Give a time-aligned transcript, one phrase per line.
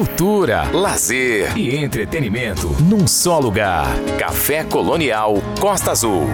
[0.00, 3.86] cultura, lazer e entretenimento num só lugar.
[4.18, 6.26] Café Colonial Costa Azul.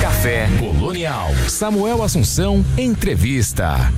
[0.00, 1.28] Café Colonial.
[1.46, 3.92] Samuel Assunção, entrevista.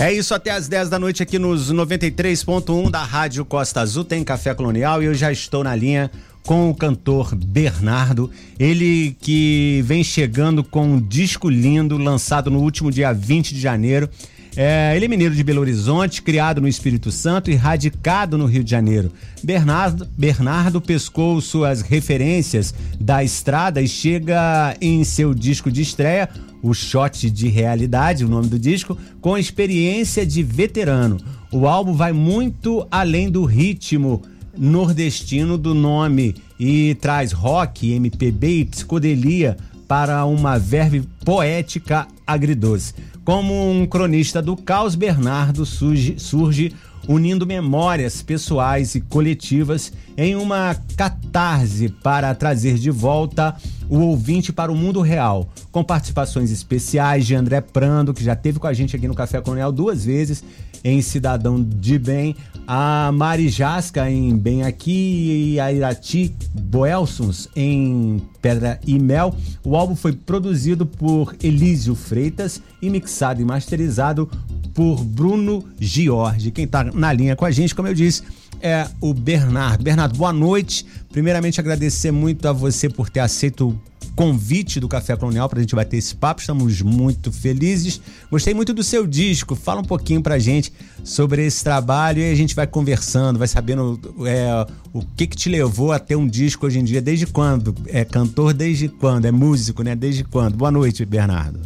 [0.00, 4.02] É isso até às 10 da noite aqui nos 93.1 da Rádio Costa Azul.
[4.02, 6.10] Tem Café Colonial e eu já estou na linha
[6.42, 8.28] com o cantor Bernardo.
[8.58, 14.10] Ele que vem chegando com um disco lindo lançado no último dia 20 de janeiro.
[14.58, 18.64] É, ele é mineiro de Belo Horizonte, criado no Espírito Santo e radicado no Rio
[18.64, 19.12] de Janeiro.
[19.44, 26.30] Bernardo, Bernardo pescou suas referências da estrada e chega em seu disco de estreia,
[26.62, 31.18] o Shot de Realidade, o nome do disco, com experiência de veterano.
[31.52, 34.22] O álbum vai muito além do ritmo
[34.56, 39.54] nordestino do nome e traz rock, MPB e psicodelia
[39.86, 42.94] para uma verve poética agridoce.
[43.24, 46.72] Como um cronista do caos, Bernardo surge, surge
[47.08, 53.54] unindo memórias pessoais e coletivas em uma catarse para trazer de volta
[53.88, 58.58] o ouvinte para o mundo real, com participações especiais de André Prando, que já teve
[58.58, 60.42] com a gente aqui no Café Coronel duas vezes,
[60.82, 62.36] em Cidadão de Bem,
[62.66, 69.34] a Mari Jasca em Bem Aqui e a Irati Boelsons em Pedra e Mel.
[69.64, 74.30] O álbum foi produzido por Elísio Freitas e mixado e masterizado
[74.74, 76.50] por Bruno Giorgi.
[76.50, 78.22] Quem está na linha com a gente, como eu disse,
[78.60, 79.82] é o Bernardo.
[79.82, 80.86] Bernardo, boa noite.
[81.10, 83.78] Primeiramente, agradecer muito a você por ter aceito
[84.16, 86.40] convite do Café Colonial para a gente bater esse papo.
[86.40, 88.00] Estamos muito felizes.
[88.30, 89.54] Gostei muito do seu disco.
[89.54, 90.72] Fala um pouquinho para a gente
[91.04, 95.50] sobre esse trabalho e a gente vai conversando, vai sabendo é, o que, que te
[95.50, 97.02] levou a ter um disco hoje em dia.
[97.02, 97.74] Desde quando?
[97.88, 99.26] É cantor desde quando?
[99.26, 99.94] É músico, né?
[99.94, 100.56] Desde quando?
[100.56, 101.60] Boa noite, Bernardo.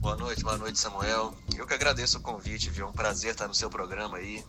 [0.00, 1.34] Boa noite, boa noite, Samuel.
[1.58, 2.86] Eu que agradeço o convite, viu?
[2.86, 4.40] É um prazer estar no seu programa aí.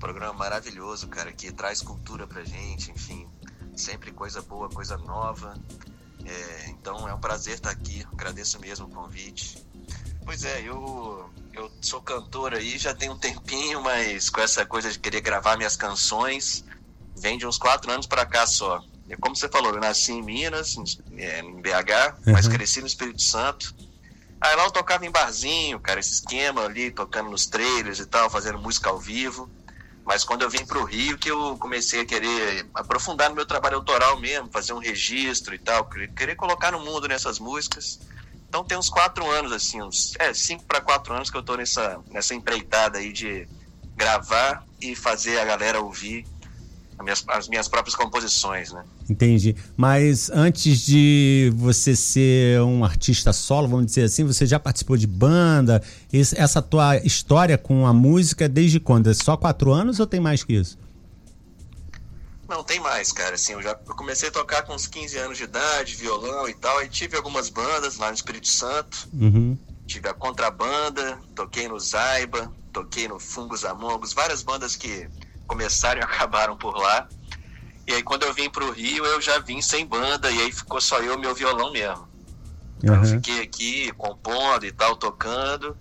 [0.00, 3.28] Programa maravilhoso, cara, que traz cultura pra gente, enfim.
[3.76, 5.54] Sempre coisa boa, coisa nova.
[6.24, 9.64] É, então é um prazer estar aqui, agradeço mesmo o convite.
[10.24, 14.90] Pois é, eu, eu sou cantor aí já tem um tempinho, mas com essa coisa
[14.90, 16.64] de querer gravar minhas canções,
[17.16, 18.82] vem de uns quatro anos para cá só.
[19.08, 22.32] E como você falou, eu nasci em Minas, em BH, uhum.
[22.32, 23.74] mas cresci no Espírito Santo.
[24.40, 28.30] Aí lá eu tocava em barzinho, cara, esse esquema ali, tocando nos trailers e tal,
[28.30, 29.50] fazendo música ao vivo.
[30.10, 33.46] Mas quando eu vim para o Rio, que eu comecei a querer aprofundar no meu
[33.46, 38.00] trabalho autoral mesmo, fazer um registro e tal, querer colocar no mundo nessas músicas.
[38.48, 41.56] Então tem uns quatro anos, assim, uns é, cinco para quatro anos que eu estou
[41.56, 43.48] nessa, nessa empreitada aí de
[43.96, 46.26] gravar e fazer a galera ouvir
[46.98, 48.84] as minhas, as minhas próprias composições, né?
[49.10, 49.56] Entendi.
[49.76, 55.06] Mas antes de você ser um artista solo, vamos dizer assim, você já participou de
[55.06, 55.82] banda?
[56.12, 59.10] Essa tua história com a música, desde quando?
[59.10, 60.78] É só quatro anos ou tem mais que isso?
[62.48, 63.34] Não, tem mais, cara.
[63.34, 66.54] Assim, eu já eu comecei a tocar com uns 15 anos de idade, violão e
[66.54, 66.78] tal.
[66.78, 69.08] Aí tive algumas bandas lá no Espírito Santo.
[69.12, 69.58] Uhum.
[69.88, 75.08] Tive a Contrabanda, toquei no Zaiba, toquei no Fungos Amongos, várias bandas que
[75.48, 77.08] começaram e acabaram por lá.
[77.86, 80.80] E aí quando eu vim pro Rio, eu já vim sem banda, e aí ficou
[80.80, 82.08] só eu e meu violão mesmo.
[82.82, 83.02] Então uhum.
[83.02, 85.76] eu fiquei aqui compondo e tal, tocando.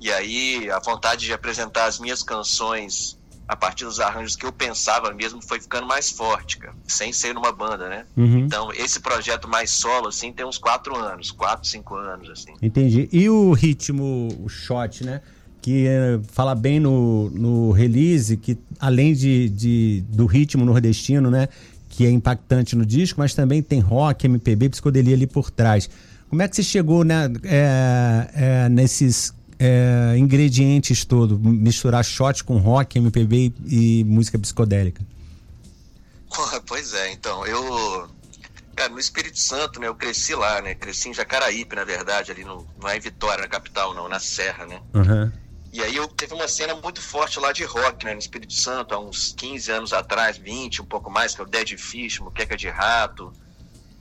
[0.00, 3.20] E aí a vontade de apresentar as minhas canções
[3.50, 7.34] a partir dos arranjos que eu pensava mesmo foi ficando mais forte, cara, sem ser
[7.34, 8.06] numa banda, né?
[8.16, 8.38] Uhum.
[8.38, 12.54] Então, esse projeto mais solo, assim, tem uns quatro anos, quatro, cinco anos, assim.
[12.62, 13.08] Entendi.
[13.10, 15.20] E o ritmo, o shot, né?
[15.60, 21.48] Que é, fala bem no, no release, que além de, de, do ritmo nordestino, né,
[21.88, 25.88] que é impactante no disco, mas também tem rock, MPB, psicodelia ali por trás.
[26.28, 32.56] Como é que você chegou né, é, é, nesses é, ingredientes todos, misturar shot com
[32.56, 35.04] rock, MPB e, e música psicodélica?
[36.66, 38.08] Pois é, então, eu
[38.80, 39.88] Cara, no Espírito Santo, né?
[39.88, 40.74] Eu cresci lá, né?
[40.74, 44.18] Cresci em Jacaraípe, na verdade, ali no, não é em Vitória, na capital, não, na
[44.18, 44.80] Serra, né?
[44.94, 45.30] Uhum.
[45.72, 48.92] E aí eu teve uma cena muito forte lá de rock, né, no Espírito Santo,
[48.92, 52.56] há uns 15 anos atrás, 20, um pouco mais, que é o Dead Fish, Moqueca
[52.56, 53.32] de Rato.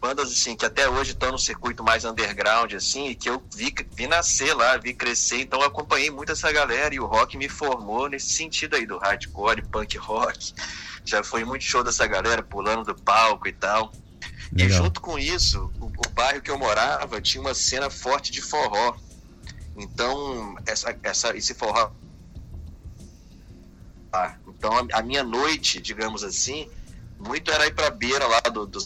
[0.02, 3.74] Bandas assim que até hoje estão no circuito mais underground assim, e que eu vi,
[3.96, 7.50] vi nascer lá, vi crescer, então eu acompanhei muito essa galera e o rock me
[7.50, 10.54] formou nesse sentido aí do hardcore, punk rock.
[11.06, 13.92] Já foi muito show dessa galera pulando do palco e tal.
[14.54, 14.68] Legal.
[14.68, 18.42] E junto com isso, o, o bairro que eu morava tinha uma cena forte de
[18.42, 18.96] forró.
[19.80, 21.92] Então, essa, essa, esse forró.
[24.12, 26.70] Ah, então, a, a, minha noite, digamos assim,
[27.18, 28.80] muito era ir pra beira lá do, do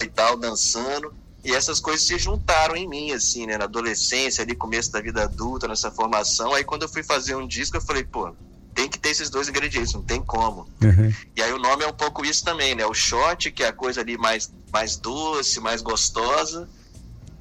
[0.00, 1.12] e tal, dançando.
[1.44, 3.58] E essas coisas se juntaram em mim, assim, né?
[3.58, 6.54] Na adolescência, ali, começo da vida adulta, nessa formação.
[6.54, 8.32] Aí, quando eu fui fazer um disco, eu falei, pô,
[8.74, 10.68] tem que ter esses dois ingredientes, não tem como.
[10.80, 11.12] Uhum.
[11.34, 12.86] E aí o nome é um pouco isso também, né?
[12.86, 16.68] O shot, que é a coisa ali mais, mais doce, mais gostosa,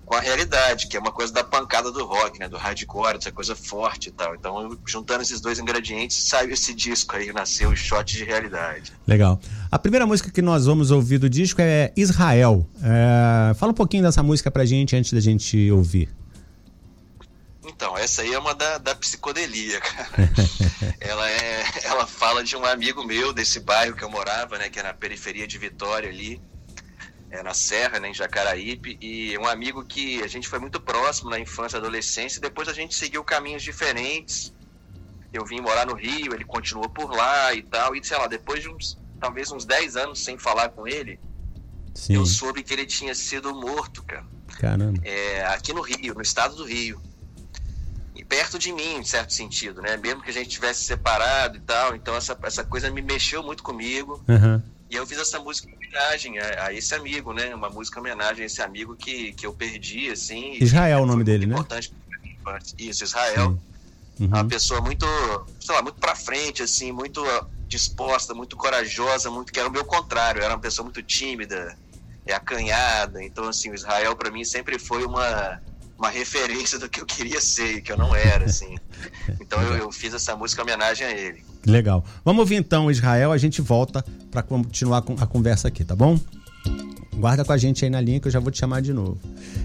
[0.07, 2.48] com a realidade, que é uma coisa da pancada do rock, né?
[2.48, 4.33] Do hardcore, essa coisa forte e tal.
[4.36, 8.94] Então, juntando esses dois ingredientes, saiu esse disco aí, nasceu o shot de realidade.
[9.06, 9.38] Legal.
[9.69, 12.65] A primeira música que nós vamos ouvir do disco é Israel.
[12.81, 13.54] É...
[13.56, 16.10] Fala um pouquinho dessa música pra gente antes da gente ouvir.
[17.68, 20.31] Então, essa aí é uma da, da psicodelia, cara.
[21.01, 24.69] ela, é, ela fala de um amigo meu desse bairro que eu morava, né?
[24.69, 26.42] Que é na periferia de Vitória ali
[27.29, 31.29] é, na Serra, né, em Jacaraípe, e um amigo que a gente foi muito próximo
[31.29, 34.53] na infância e adolescência, e depois a gente seguiu caminhos diferentes.
[35.33, 38.63] Eu vim morar no Rio, ele continuou por lá e tal, e sei lá, depois
[38.63, 41.19] de uns, talvez uns 10 anos sem falar com ele,
[41.94, 42.15] Sim.
[42.15, 44.25] eu soube que ele tinha sido morto, cara.
[44.59, 45.00] Caramba.
[45.03, 47.01] É, aqui no Rio, no estado do Rio.
[48.15, 49.97] E perto de mim, em certo sentido, né?
[49.97, 53.62] Mesmo que a gente tivesse separado e tal, então essa, essa coisa me mexeu muito
[53.62, 54.24] comigo.
[54.27, 54.62] Uhum.
[54.89, 57.54] E eu fiz essa música em homenagem a, a, esse amigo, né?
[57.54, 60.54] Uma música em homenagem a esse amigo que, que eu perdi, assim.
[60.62, 61.54] Israel é o nome dele, né?
[61.54, 61.94] Importante.
[62.78, 63.62] Isso, Israel.
[64.19, 64.28] Uhum.
[64.28, 65.06] Uma pessoa muito,
[65.60, 67.22] sei lá, muito pra frente, assim, muito
[67.68, 70.42] disposta, muito corajosa, muito que era o meu contrário.
[70.42, 71.78] Era uma pessoa muito tímida,
[72.25, 73.22] é acanhada.
[73.22, 75.62] Então, assim, o Israel para mim sempre foi uma
[75.98, 78.78] uma referência do que eu queria ser, que eu não era, assim.
[79.42, 81.44] Então eu, eu, fiz essa música em homenagem a ele.
[81.66, 82.06] Legal.
[82.24, 86.20] Vamos ouvir então Israel, a gente volta para continuar a conversa aqui, tá bom?
[87.16, 89.18] Guarda com a gente aí na linha que eu já vou te chamar de novo.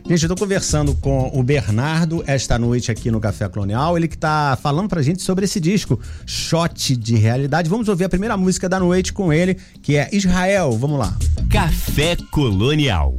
[0.08, 3.96] Gente, eu tô conversando com o Bernardo esta noite aqui no Café Colonial.
[3.96, 7.68] Ele que tá falando pra gente sobre esse disco, Shot de Realidade.
[7.68, 10.72] Vamos ouvir a primeira música da noite com ele, que é Israel.
[10.78, 11.14] Vamos lá.
[11.50, 13.18] Café Colonial.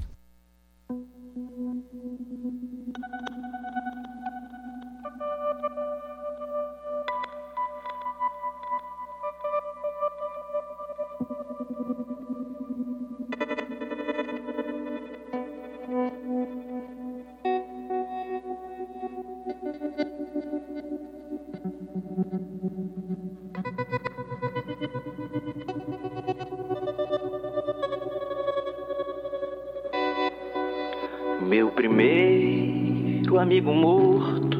[31.53, 34.57] Meu primeiro amigo morto.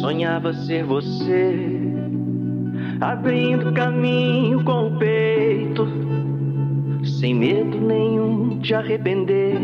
[0.00, 1.54] Sonhava ser você,
[2.98, 5.86] abrindo caminho com o peito,
[7.04, 9.58] sem medo nenhum de arrepender,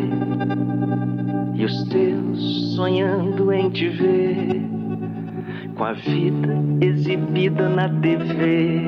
[1.54, 4.60] e os teus sonhando em te ver,
[5.76, 8.82] com a vida exibida na TV.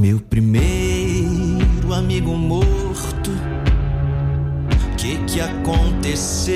[0.00, 2.79] Meu primeiro amigo morto,
[5.32, 6.54] que aconteceu?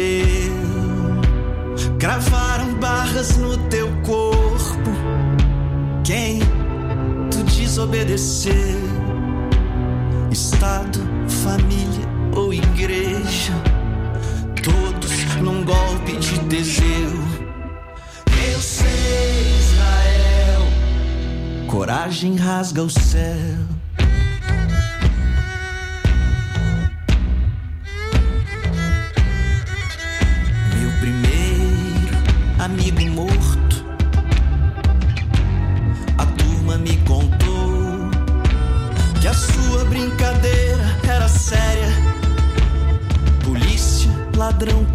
[1.97, 4.91] Gravaram barras no teu corpo.
[6.03, 6.41] Quem
[7.31, 8.81] tu desobedeceu?
[10.31, 10.99] Estado,
[11.45, 13.53] família ou igreja?
[14.63, 17.13] Todos num golpe de Teseu.
[18.53, 20.63] Eu sei, Israel.
[21.69, 23.84] Coragem rasga o céu.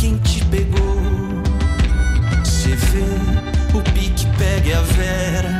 [0.09, 0.97] Quem te pegou?
[2.43, 5.59] Cê vê, o pique pega a vera.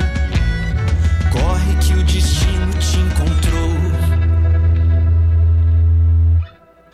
[1.32, 3.70] Corre que o destino te encontrou.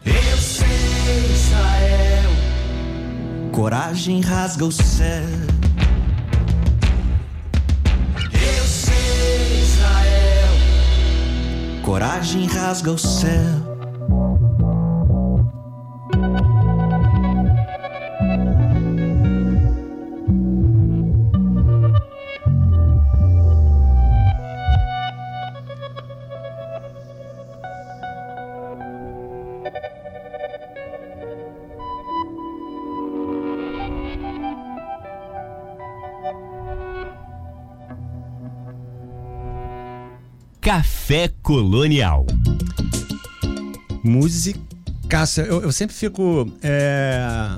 [0.06, 2.32] Eu sei, Israel.
[3.54, 5.24] Coragem rasga o céu.
[8.34, 10.56] Eu sei, Israel.
[11.84, 13.65] Coragem rasga o céu.
[41.16, 42.26] Café Colonial.
[44.04, 44.60] Música.
[45.48, 47.58] Eu, eu sempre fico é,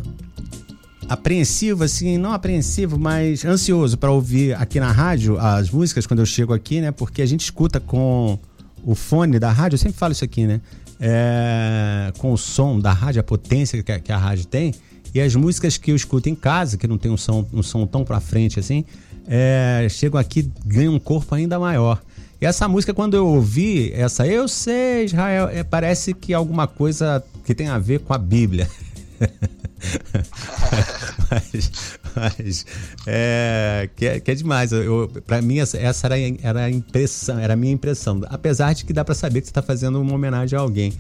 [1.10, 6.26] apreensivo, assim, não apreensivo, mas ansioso para ouvir aqui na rádio as músicas quando eu
[6.28, 6.92] chego aqui, né?
[6.92, 8.38] Porque a gente escuta com
[8.86, 10.62] o fone da rádio, eu sempre falo isso aqui, né?
[11.00, 14.72] É, com o som da rádio, a potência que a, que a rádio tem.
[15.16, 17.88] E as músicas que eu escuto em casa, que não tem um som, um som
[17.88, 18.86] tão pra frente assim,
[19.28, 22.00] é, chegam aqui ganham um corpo ainda maior.
[22.40, 27.24] E essa música, quando eu ouvi, essa Eu sei, Israel, é, parece que alguma coisa
[27.44, 28.70] que tem a ver com a Bíblia.
[31.32, 32.66] mas, mas
[33.08, 34.72] é, que, é, que é demais.
[35.26, 38.22] Pra mim, essa, essa era, era a impressão, era a minha impressão.
[38.30, 40.94] Apesar de que dá para saber que você tá fazendo uma homenagem a alguém.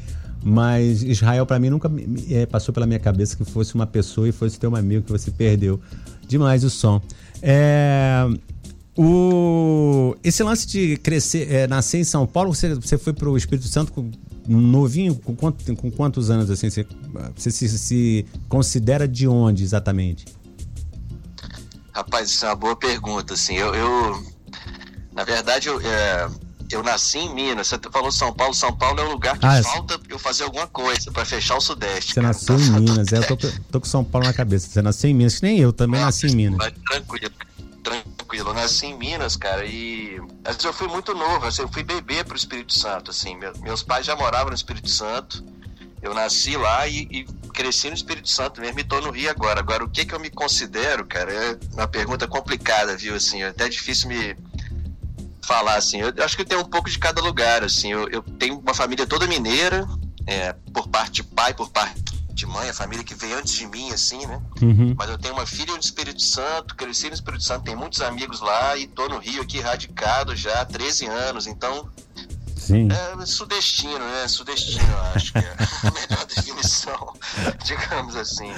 [0.44, 1.91] Mas Israel, para mim, nunca
[2.29, 5.29] é, passou pela minha cabeça que fosse uma pessoa e fosse teu amigo que você
[5.29, 5.79] perdeu.
[6.27, 7.01] Demais o som.
[7.41, 8.27] É,
[8.97, 13.37] o, esse lance de crescer, é, nascer em São Paulo, você, você foi para o
[13.37, 14.09] Espírito Santo com,
[14.47, 15.13] novinho?
[15.15, 16.69] Com, quanto, com quantos anos assim?
[16.69, 16.85] Você,
[17.35, 20.25] você se, se, considera de onde exatamente?
[21.93, 23.35] Rapaz, isso é uma boa pergunta.
[23.35, 24.23] Assim, eu, eu
[25.13, 26.29] na verdade, eu, é,
[26.71, 27.67] eu nasci em Minas.
[27.67, 28.53] Você falou São Paulo.
[28.53, 31.61] São Paulo é um lugar que ah, falta eu fazer alguma coisa para fechar o
[31.61, 32.13] Sudeste.
[32.13, 32.27] Você cara.
[32.27, 33.11] nasceu em Minas.
[33.13, 33.37] É, eu tô,
[33.71, 34.67] tô, com São Paulo na cabeça.
[34.67, 36.71] Você nasceu em Minas, que nem eu também nasci em Minas.
[36.87, 37.31] Tranquilo,
[38.27, 38.50] tranquilo.
[38.50, 40.19] Eu nasci em Minas, cara, e
[40.63, 41.48] eu fui muito novo.
[41.48, 43.12] Assim, eu fui bebê pro Espírito Santo.
[43.12, 45.43] Assim, meus pais já moravam no Espírito Santo.
[46.01, 49.60] Eu nasci lá e, e cresci no Espírito Santo mesmo e tô no Rio agora.
[49.60, 53.15] Agora, o que que eu me considero, cara, é uma pergunta complicada, viu?
[53.15, 54.36] Assim, é até difícil me
[55.41, 56.01] falar, assim.
[56.01, 57.91] Eu, acho que tenho um pouco de cada lugar, assim.
[57.91, 59.88] Eu, eu tenho uma família toda mineira,
[60.27, 63.67] é, por parte de pai, por parte de mãe, a família que veio antes de
[63.67, 64.39] mim, assim, né?
[64.62, 64.96] Uhum.
[64.98, 68.39] Mas eu tenho uma filha no Espírito Santo, cresci no Espírito Santo, tenho muitos amigos
[68.39, 71.89] lá e tô no Rio aqui radicado já há 13 anos, então
[72.67, 72.89] Sim.
[72.91, 74.27] É sudestino, né?
[74.27, 74.84] Sudestino,
[75.15, 77.13] acho que é a melhor definição,
[77.63, 78.51] digamos assim.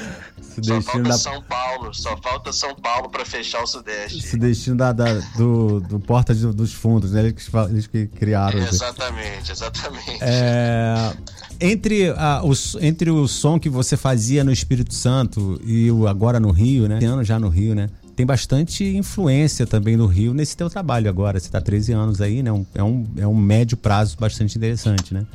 [0.56, 1.18] Sudestino só falta da...
[1.18, 4.28] São Paulo, só falta São Paulo para fechar o Sudeste.
[4.28, 7.20] Sudestino da, da do, do Porta de, dos Fundos, né?
[7.20, 8.58] Eles que, eles que criaram.
[8.58, 10.18] exatamente, exatamente.
[10.22, 11.14] É,
[11.60, 16.39] entre, a, o, entre o som que você fazia no Espírito Santo e o agora
[16.39, 17.00] no Rio, né?
[17.06, 17.89] ano já no Rio, né?
[18.20, 21.39] tem bastante influência também no Rio nesse teu trabalho agora.
[21.39, 22.50] Você está 13 anos aí, né?
[22.75, 25.25] É um, é um médio prazo bastante interessante, né?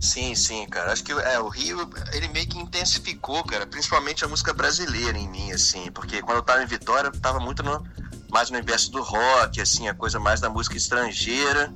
[0.00, 0.92] Sim, sim, cara.
[0.92, 5.28] Acho que é, o Rio, ele meio que intensificou, cara, principalmente a música brasileira em
[5.28, 7.80] mim, assim, porque quando eu tava em Vitória, eu tava muito no,
[8.28, 11.72] mais no universo do rock, assim, a coisa mais da música estrangeira.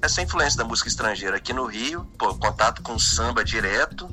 [0.00, 4.08] Essa influência da música estrangeira aqui no Rio, pô, contato com samba direto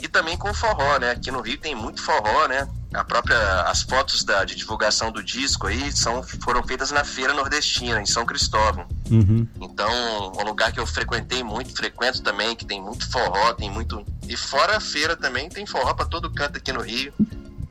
[0.00, 1.10] e também com forró, né?
[1.10, 2.68] Aqui no Rio tem muito forró, né?
[2.92, 7.34] a própria as fotos da, de divulgação do disco aí são foram feitas na feira
[7.34, 9.46] nordestina em São Cristóvão uhum.
[9.60, 14.04] então um lugar que eu frequentei muito frequento também que tem muito forró tem muito
[14.26, 17.12] e fora a feira também tem forró para todo canto aqui no Rio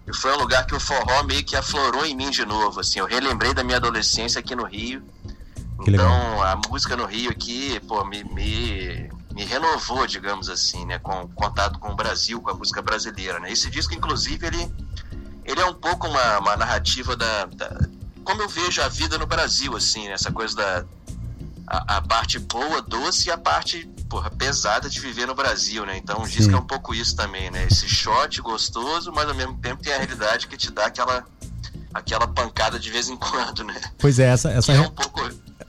[0.07, 2.99] e foi um lugar que o forró meio que aflorou em mim de novo assim
[2.99, 5.01] eu relembrei da minha adolescência aqui no Rio
[5.83, 6.43] que então legal.
[6.43, 11.79] a música no Rio aqui pô me, me me renovou digamos assim né com contato
[11.79, 14.71] com o Brasil com a música brasileira né esse disco inclusive ele
[15.47, 17.79] ele é um pouco uma, uma narrativa da, da,
[18.23, 20.11] como eu vejo a vida no Brasil, assim, né?
[20.11, 20.85] essa coisa da
[21.65, 25.97] a, a, parte boa, doce e a parte porra, pesada de viver no Brasil, né?
[25.97, 27.67] Então o disco é um pouco isso também, né?
[27.69, 31.25] Esse shot gostoso, mas ao mesmo tempo tem a realidade que te dá aquela
[31.93, 33.81] aquela pancada de vez em quando, né?
[33.97, 35.21] Pois é, essa essa é um pouco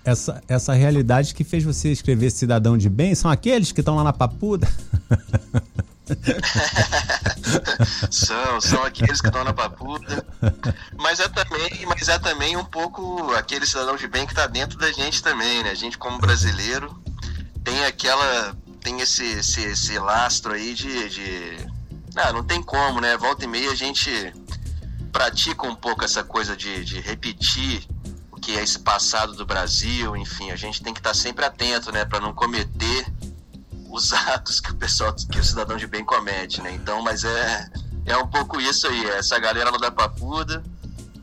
[0.08, 4.02] essa, essa realidade que fez você escrever Cidadão de Bem são aqueles que estão lá
[4.02, 4.66] na papuda.
[8.10, 10.24] são, são aqueles que estão na papuda.
[10.96, 14.78] Mas é também, mas é também um pouco aquele cidadão de bem que está dentro
[14.78, 15.70] da gente também, né?
[15.70, 16.98] A gente como brasileiro
[17.62, 21.66] tem aquela tem esse, esse, esse lastro aí de, de
[22.16, 23.16] ah, não tem como, né?
[23.18, 24.32] Volta e meia a gente
[25.12, 27.86] pratica um pouco essa coisa de, de repetir
[28.48, 31.92] que é esse passado do Brasil, enfim, a gente tem que estar tá sempre atento,
[31.92, 33.06] né, para não cometer
[33.90, 36.72] os atos que o pessoal, que o cidadão de bem comete, né?
[36.72, 37.70] Então, mas é,
[38.06, 40.62] é um pouco isso aí, é essa galera lá da papuda,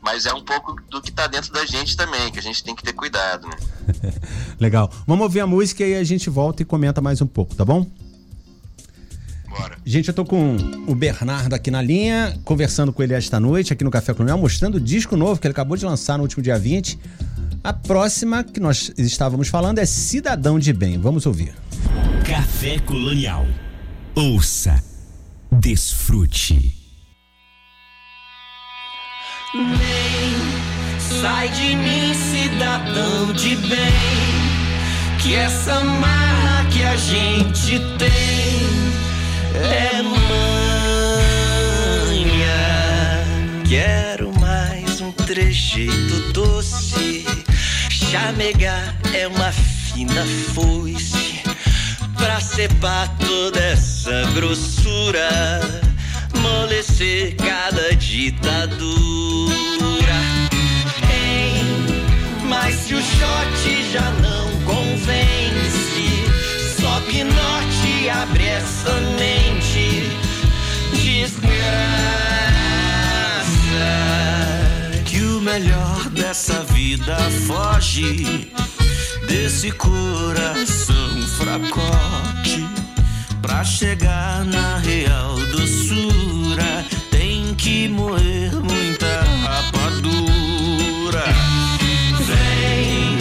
[0.03, 2.75] mas é um pouco do que tá dentro da gente também, que a gente tem
[2.75, 3.58] que ter cuidado, né?
[4.62, 4.91] Legal.
[5.08, 7.89] Vamos ouvir a música e a gente volta e comenta mais um pouco, tá bom?
[9.57, 9.77] Bora.
[9.85, 13.83] Gente, eu tô com o Bernardo aqui na linha, conversando com ele esta noite aqui
[13.85, 16.59] no Café Colonial, mostrando o disco novo que ele acabou de lançar no último dia
[16.59, 17.00] 20.
[17.63, 21.00] A próxima que nós estávamos falando é Cidadão de Bem.
[21.00, 21.53] Vamos ouvir.
[22.25, 23.45] Café Colonial.
[24.13, 24.83] Ouça,
[25.51, 26.75] desfrute.
[29.53, 33.79] Vem, sai de mim, cidadão de bem.
[35.24, 38.75] Que essa marra que a gente tem
[39.55, 40.25] é manha.
[43.67, 47.25] Quero mais um trejeito doce.
[47.89, 51.41] Chamegar é uma fina foice
[52.17, 55.29] pra separar toda essa grossura.
[56.33, 59.55] amolecer cada ditadura.
[61.12, 61.62] Ei,
[62.47, 65.95] mas se o shot já não convence,
[67.15, 70.12] só pinote abre essa mente.
[70.91, 71.45] Desgraça
[75.05, 77.15] que o melhor dessa vida
[77.48, 78.51] foge
[79.27, 82.67] desse coração fracote.
[83.41, 91.24] Pra chegar na real doçura tem que morrer muita rapadura.
[92.25, 93.17] Vem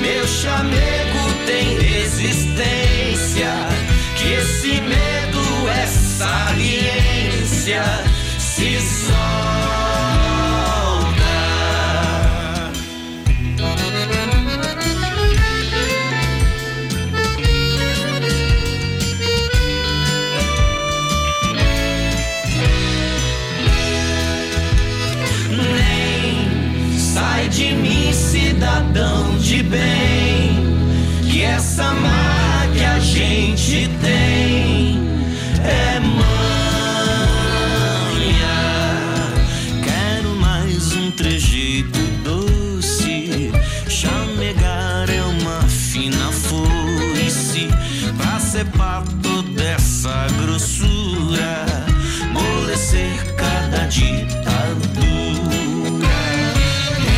[0.00, 2.85] meu chamego tem resistência
[6.18, 8.05] saliência
[48.64, 51.66] pra separar toda essa grossura.
[52.32, 54.96] Molecer cada ditadura.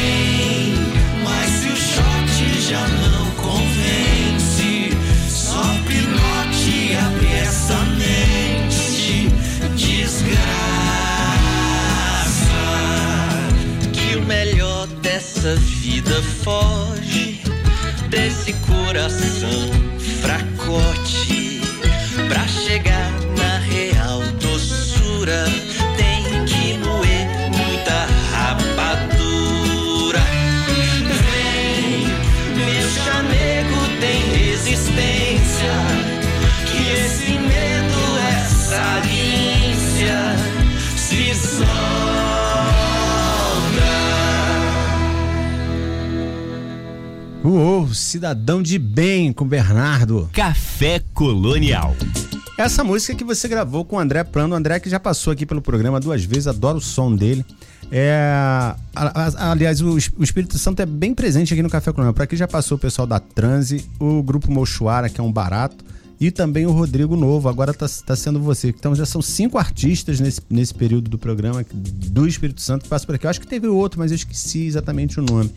[0.02, 0.75] Ei,
[1.25, 4.90] mas se o shot já não convence,
[5.28, 7.78] só pinote abre essa.
[9.76, 10.38] Desgraça
[13.92, 16.88] que o melhor dessa vida foge
[47.59, 50.31] Uou, cidadão de bem com Bernardo.
[50.33, 51.92] Café Colonial.
[52.57, 55.44] Essa música que você gravou com o André Prando, o André que já passou aqui
[55.44, 57.44] pelo programa duas vezes, adoro o som dele.
[57.90, 58.31] É,
[58.94, 62.14] aliás, o, es- o Espírito Santo é bem presente aqui no Café Colonial.
[62.14, 65.85] Para aqui já passou o pessoal da Transe, o grupo Mochuara, que é um barato,
[66.21, 67.49] e também o Rodrigo Novo.
[67.49, 68.68] Agora tá, tá sendo você.
[68.68, 73.07] Então já são cinco artistas nesse, nesse período do programa do Espírito Santo que passam
[73.07, 73.27] por aqui.
[73.27, 75.51] Eu acho que teve outro, mas eu esqueci exatamente o nome.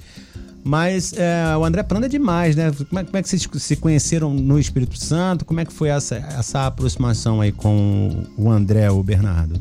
[0.64, 2.72] Mas é, o André Prando é demais, né?
[2.72, 5.44] Como é, como é que vocês se conheceram no Espírito Santo?
[5.44, 9.60] Como é que foi essa, essa aproximação aí com o André, o Bernardo?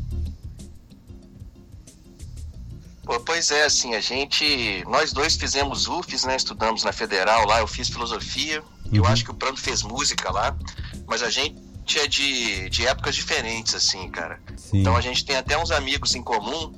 [3.03, 4.83] Pô, pois é, assim, a gente.
[4.87, 6.35] Nós dois fizemos UFES, né?
[6.35, 8.63] Estudamos na Federal lá, eu fiz filosofia.
[8.93, 10.55] Eu acho que o Prando fez música lá,
[11.07, 11.57] mas a gente
[11.97, 14.39] é de, de épocas diferentes, assim, cara.
[14.55, 14.81] Sim.
[14.81, 16.73] Então a gente tem até uns amigos em comum,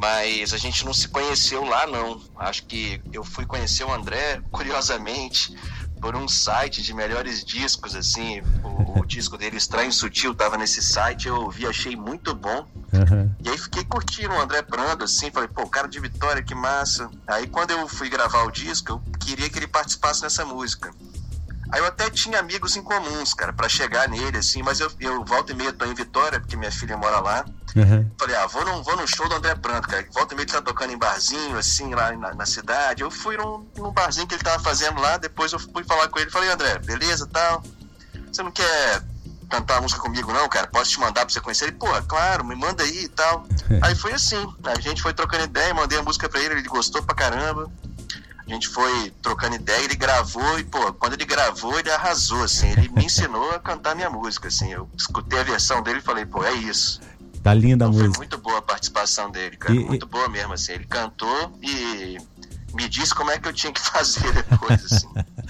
[0.00, 2.20] mas a gente não se conheceu lá, não.
[2.36, 5.56] Acho que eu fui conhecer o André, curiosamente,
[6.00, 8.42] por um site de melhores discos, assim.
[8.62, 12.66] O, o disco dele, Estranho e Sutil, tava nesse site, eu ouvi, achei muito bom.
[12.92, 13.34] Aham.
[13.42, 17.10] E aí fiquei curtindo o André Prando, assim, falei, pô, cara de Vitória, que massa.
[17.26, 20.90] Aí quando eu fui gravar o disco, eu queria que ele participasse nessa música.
[21.70, 25.24] Aí eu até tinha amigos em comuns, cara, pra chegar nele, assim, mas eu, eu
[25.24, 27.44] volta e meia tô em Vitória, porque minha filha mora lá.
[27.76, 28.10] Aham.
[28.18, 30.06] Falei, ah, vou num, vou num show do André Branco, cara.
[30.12, 33.02] Volta e meia ele tá tocando em barzinho, assim, lá na, na cidade.
[33.02, 36.18] Eu fui num, num barzinho que ele tava fazendo lá, depois eu fui falar com
[36.18, 36.30] ele.
[36.30, 37.62] Falei, André, beleza tal?
[38.32, 39.02] Você não quer
[39.48, 40.66] cantar a música comigo, não, cara?
[40.66, 41.66] Posso te mandar pra você conhecer?
[41.66, 43.46] Ele, pô, claro, me manda aí e tal.
[43.82, 47.02] aí foi assim, a gente foi trocando ideia, mandei a música pra ele, ele gostou
[47.02, 47.70] pra caramba.
[48.46, 52.68] A gente foi trocando ideia, ele gravou e, pô, quando ele gravou, ele arrasou, assim.
[52.68, 54.72] Ele me ensinou a cantar minha música, assim.
[54.72, 57.00] Eu escutei a versão dele e falei, pô, é isso.
[57.42, 58.18] Tá linda a Então foi música.
[58.18, 59.74] muito boa a participação dele, cara.
[59.74, 60.72] E- muito boa mesmo, assim.
[60.72, 62.18] Ele cantou e
[62.72, 65.08] me disse como é que eu tinha que fazer depois, assim.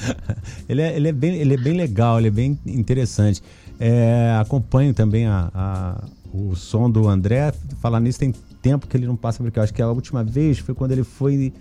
[0.69, 3.43] ele, é, ele, é bem, ele é bem legal, ele é bem interessante.
[3.79, 7.53] É, acompanho também a, a- o som do André.
[7.83, 8.33] Falar nisso, tem
[8.63, 9.59] tempo que ele não passa por aqui.
[9.59, 11.53] Eu acho que a última vez foi quando ele foi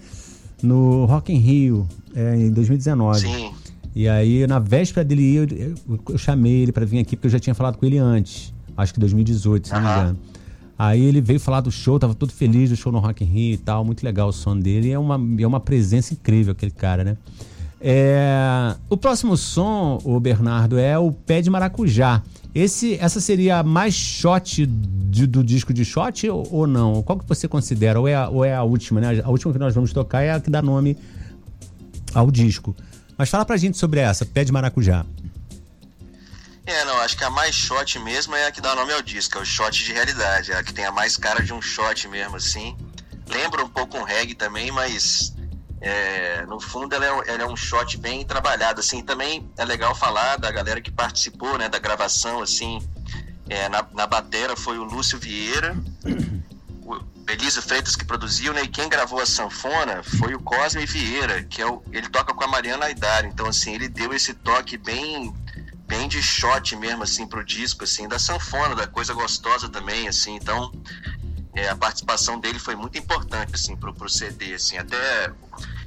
[0.62, 3.20] no Rock in Rio, é, em 2019.
[3.20, 3.52] Sim.
[3.96, 7.28] E aí, na véspera dele ir, eu, eu- eu chamei ele pra vir aqui, porque
[7.28, 8.54] eu já tinha falado com ele antes.
[8.76, 10.18] Acho que 2018, se não me engano.
[10.78, 13.54] Aí ele veio falar do show, tava todo feliz do show no Rock in Rio
[13.54, 14.90] e tal, muito legal o som dele.
[14.90, 17.18] E é uma, é uma presença incrível aquele cara, né?
[17.88, 22.24] É, o próximo som, o Bernardo, é o Pé de Maracujá.
[22.56, 27.04] Esse, essa seria a mais shot de, do disco de shot ou, ou, não?
[27.04, 28.00] Qual que você considera?
[28.00, 29.22] Ou é, a, ou é a última, né?
[29.24, 30.98] A última que nós vamos tocar é a que dá nome
[32.12, 32.76] ao disco.
[33.16, 35.06] Mas fala pra gente sobre essa, Pé de Maracujá.
[36.66, 39.38] É, não, acho que a mais shot mesmo é a que dá nome ao disco,
[39.38, 42.08] é o shot de realidade, é a que tem a mais cara de um shot
[42.08, 42.76] mesmo, assim.
[43.30, 45.35] Lembra um pouco um reggae também, mas
[45.86, 49.04] é, no fundo ela é, ela é, um shot bem trabalhado, assim.
[49.04, 52.82] Também é legal falar da galera que participou, né, da gravação, assim.
[53.48, 55.78] É, na, na batera foi o Lúcio Vieira,
[56.84, 57.00] o
[57.32, 58.64] Elisa Freitas que produziu, né?
[58.64, 62.44] E quem gravou a sanfona foi o Cosme Vieira, que é o, ele toca com
[62.44, 63.24] a Mariana Aidar.
[63.24, 65.32] Então, assim, ele deu esse toque bem
[65.86, 70.36] bem de shot mesmo, assim, pro disco, assim, da sanfona, da coisa gostosa também, assim,
[70.36, 70.72] então
[71.54, 75.32] é, a participação dele foi muito importante, assim, pro, pro CD, assim, até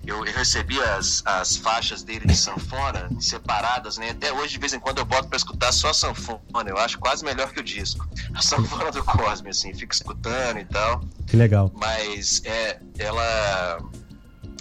[0.08, 4.72] eu, eu recebi as, as faixas dele de sanfona separadas, né, até hoje de vez
[4.72, 8.08] em quando eu boto para escutar só sanfona, eu acho quase melhor que o disco,
[8.34, 11.02] a sanfona do Cosme, assim, fico escutando e tal.
[11.26, 11.70] Que legal.
[11.74, 13.78] Mas, é, ela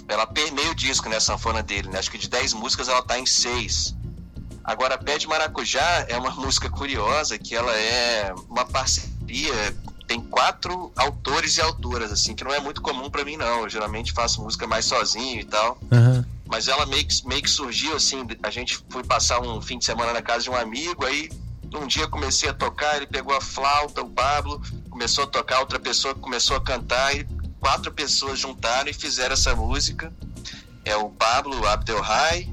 [0.06, 1.98] ela permeia o disco, né, a sanfona dele, né?
[1.98, 3.94] Acho que de 10 músicas ela tá em 6.
[4.64, 9.76] Agora, Pé de Maracujá é uma música curiosa que ela é uma parceria
[10.08, 13.64] tem quatro autores e autoras, assim, que não é muito comum para mim, não.
[13.64, 15.78] Eu geralmente faço música mais sozinho e tal.
[15.92, 16.24] Uhum.
[16.46, 19.84] Mas ela meio que, meio que surgiu, assim, a gente foi passar um fim de
[19.84, 21.30] semana na casa de um amigo, aí
[21.74, 25.78] um dia comecei a tocar, ele pegou a flauta, o Pablo, começou a tocar, outra
[25.78, 27.26] pessoa começou a cantar, e
[27.60, 30.10] quatro pessoas juntaram e fizeram essa música.
[30.86, 32.48] É o Pablo Abdelhai,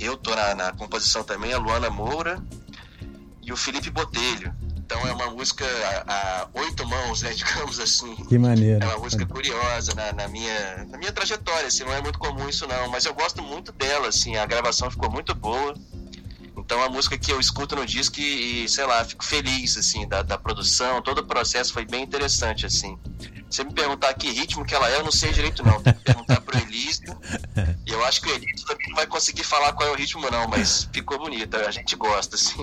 [0.00, 2.42] eu tô na, na, composição também, a Luana Moura
[3.42, 4.52] e o Felipe Botelho.
[4.86, 5.64] Então é uma música
[6.06, 8.14] a, a oito mãos, né, digamos assim.
[8.28, 8.84] Que maneiro.
[8.84, 12.48] É uma música curiosa na, na, minha, na minha trajetória, assim, não é muito comum
[12.48, 15.74] isso não, mas eu gosto muito dela, assim, a gravação ficou muito boa.
[16.56, 20.22] Então a música que eu escuto no disco e, sei lá, fico feliz, assim, da,
[20.22, 22.96] da produção, todo o processo foi bem interessante, assim.
[23.48, 25.80] Se me perguntar que ritmo que ela é, eu não sei direito não.
[25.80, 27.16] Tem que perguntar pro Elísio.
[27.86, 30.28] E eu acho que o Elísio também não vai conseguir falar qual é o ritmo
[30.30, 32.56] não, mas ficou bonita, a gente gosta, assim.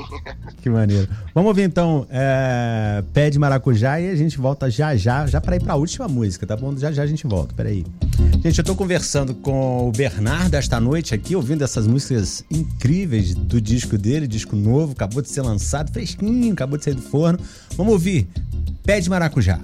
[0.61, 1.07] Que maneiro.
[1.33, 5.55] Vamos ouvir então é, Pé de Maracujá e a gente volta já já, já para
[5.55, 6.75] ir para a última música, tá bom?
[6.77, 7.85] Já já a gente volta, peraí.
[8.41, 13.59] Gente, eu tô conversando com o Bernardo esta noite aqui, ouvindo essas músicas incríveis do
[13.59, 17.39] disco dele, disco novo, acabou de ser lançado, fresquinho, acabou de sair do forno.
[17.75, 18.27] Vamos ouvir
[18.83, 19.59] Pé de Maracujá.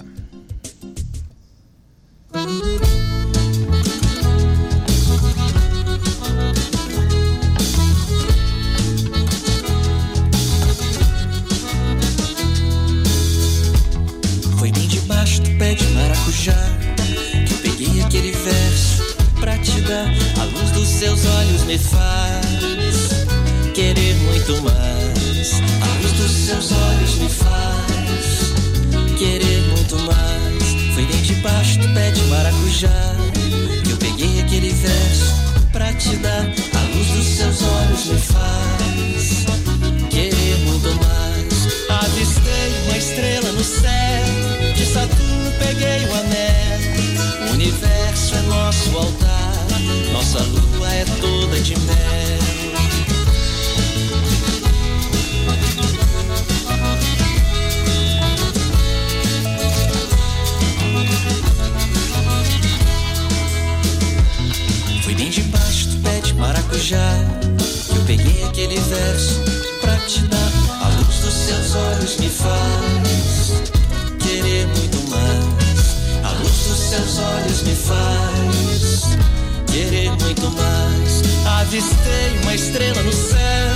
[80.39, 81.21] Muito mais.
[81.59, 83.75] Avistei uma estrela no céu.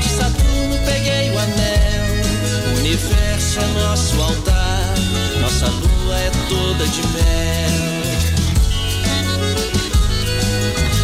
[0.00, 2.74] De Saturno peguei o anel.
[2.74, 4.94] O universo é nosso altar.
[5.40, 8.02] Nossa lua é toda de mel.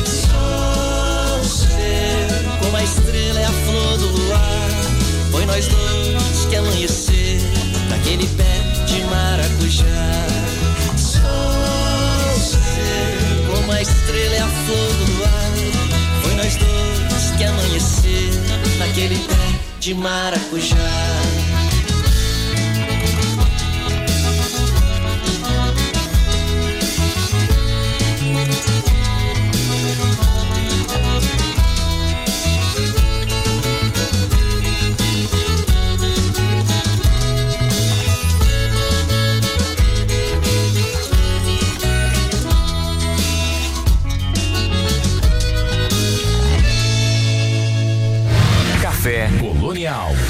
[0.06, 4.68] Sol seu, como a estrela é a flor do luar.
[5.30, 7.40] Foi nós dois que amanhecer
[7.88, 10.47] naquele pé de maracujá.
[13.68, 15.52] Seu, como a estrela é a flor do luar.
[16.22, 18.30] Foi nós dois que amanhecer
[18.78, 20.76] naquele pé de maracujá.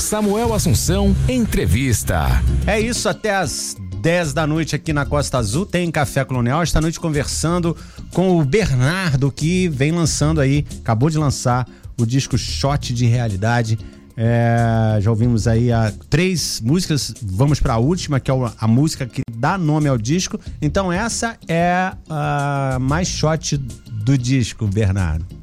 [0.08, 2.42] Samuel Assunção, entrevista.
[2.66, 6.62] É isso, até as 10 da noite aqui na Costa Azul tem Café Colonial.
[6.62, 7.76] Esta noite conversando
[8.14, 11.68] com o Bernardo, que vem lançando aí, acabou de lançar
[12.00, 13.78] o disco Shot de Realidade.
[14.16, 19.04] É, já ouvimos aí a, três músicas, vamos para a última, que é a música
[19.04, 20.40] que dá nome ao disco.
[20.62, 25.38] Então, essa é a mais shot do disco, Bernardo.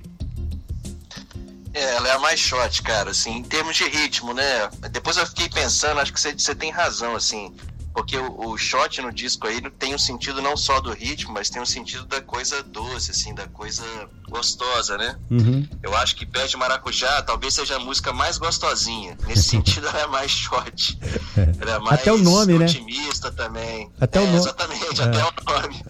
[2.36, 4.70] É, é mais shot, cara, assim, em termos de ritmo, né?
[4.92, 7.56] Depois eu fiquei pensando, acho que você, você tem razão, assim,
[7.94, 11.50] porque o, o shot no disco aí tem um sentido não só do ritmo, mas
[11.50, 13.86] tem um sentido da coisa doce, assim, da coisa
[14.28, 15.18] gostosa, né?
[15.32, 15.66] Uhum.
[15.82, 19.18] Eu acho que Pé de Maracujá talvez seja a música mais gostosinha.
[19.26, 21.00] Nesse sentido, ela é mais shot.
[21.62, 22.66] Ela é mais Até o nome, né?
[22.66, 23.90] otimista também.
[24.00, 24.38] Até é, o nome.
[24.40, 25.84] Exatamente, até o nome.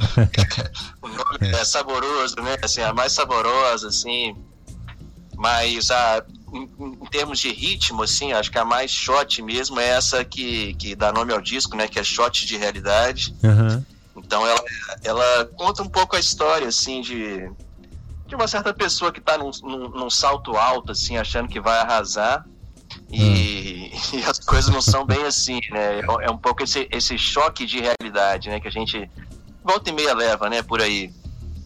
[1.02, 2.56] o nome é saboroso, né?
[2.62, 4.36] Assim, a mais saborosa, assim.
[5.38, 6.24] Mas a,
[6.56, 10.74] em, em, termos de ritmo, assim, acho que a mais shot mesmo é essa que,
[10.76, 11.88] que dá nome ao disco, né?
[11.88, 13.36] Que é shot de realidade.
[13.44, 13.84] Uhum.
[14.16, 14.64] Então ela,
[15.04, 17.50] ela conta um pouco a história, assim, de,
[18.28, 21.80] de uma certa pessoa que está num, num, num, salto alto, assim, achando que vai
[21.80, 22.46] arrasar.
[23.12, 26.00] E, e, as coisas não são bem assim, né?
[26.22, 28.60] É um pouco esse, esse choque de realidade, né?
[28.60, 29.10] Que a gente
[29.64, 30.62] volta e meia leva, né?
[30.62, 31.12] Por aí.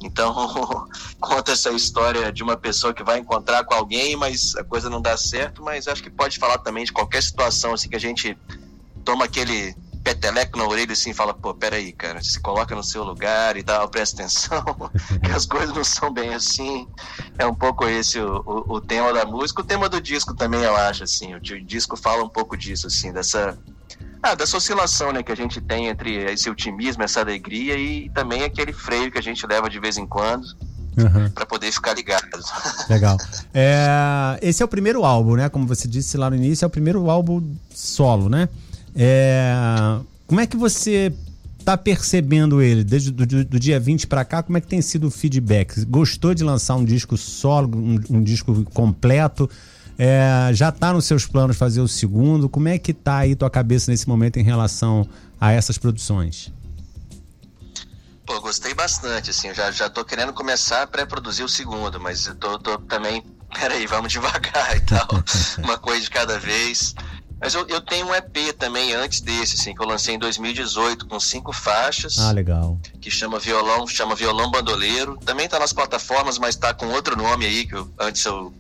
[0.01, 0.87] Então,
[1.19, 5.01] conta essa história de uma pessoa que vai encontrar com alguém, mas a coisa não
[5.01, 8.37] dá certo, mas acho que pode falar também de qualquer situação assim que a gente
[9.03, 13.03] toma aquele peteleco na orelha assim e fala, pô, peraí, cara, se coloca no seu
[13.03, 14.63] lugar e tal, presta atenção,
[15.23, 16.87] que as coisas não são bem assim.
[17.37, 19.61] É um pouco esse o, o, o, tema da música.
[19.61, 23.11] O tema do disco também, eu acho, assim, o disco fala um pouco disso, assim,
[23.11, 23.57] dessa
[24.21, 28.43] ah, dessa oscilação né, que a gente tem entre esse otimismo, essa alegria e também
[28.43, 30.45] aquele freio que a gente leva de vez em quando
[30.97, 31.29] uhum.
[31.29, 32.25] para poder ficar ligado.
[32.89, 33.17] Legal.
[33.53, 35.49] É, esse é o primeiro álbum, né?
[35.49, 38.49] Como você disse lá no início, é o primeiro álbum solo, né?
[38.95, 39.53] É,
[40.27, 41.13] como é que você
[41.63, 44.43] tá percebendo ele desde do, do dia 20 para cá?
[44.43, 45.85] Como é que tem sido o feedback?
[45.85, 49.49] Gostou de lançar um disco solo, um, um disco completo?
[50.01, 52.47] É, já está nos seus planos fazer o segundo?
[52.47, 55.05] Como é que está aí tua cabeça nesse momento em relação
[55.37, 56.53] a essas produções?
[58.25, 62.27] Pô, gostei bastante, assim, eu já, já tô querendo começar a pré-produzir o segundo, mas
[62.27, 63.21] eu tô, tô também,
[63.53, 65.07] peraí, vamos devagar e tal,
[65.61, 66.95] uma coisa de cada vez.
[67.41, 71.07] Mas eu, eu tenho um EP também antes desse, assim, que eu lancei em 2018,
[71.07, 72.19] com cinco faixas.
[72.19, 72.79] Ah, legal.
[73.01, 75.17] Que chama Violão, chama Violão Bandoleiro.
[75.25, 78.53] Também tá nas plataformas, mas tá com outro nome aí, que eu, antes eu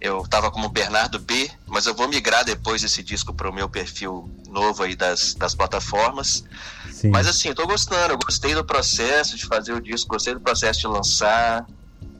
[0.00, 3.68] eu tava como Bernardo B, mas eu vou migrar depois esse disco para o meu
[3.68, 6.44] perfil novo aí das, das plataformas.
[6.92, 7.10] Sim.
[7.10, 10.40] Mas assim, eu tô gostando, eu gostei do processo de fazer o disco, gostei do
[10.40, 11.66] processo de lançar.